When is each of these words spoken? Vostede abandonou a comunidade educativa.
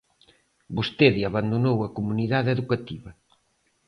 Vostede 0.77 1.21
abandonou 1.23 1.77
a 1.83 1.93
comunidade 1.97 2.53
educativa. 2.55 3.11